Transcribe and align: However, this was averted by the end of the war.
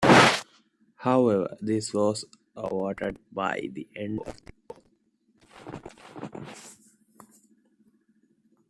However, 0.95 1.55
this 1.61 1.93
was 1.93 2.25
averted 2.57 3.19
by 3.31 3.69
the 3.71 3.87
end 3.95 4.19
of 4.25 4.35
the 4.47 6.33
war. 6.33 6.45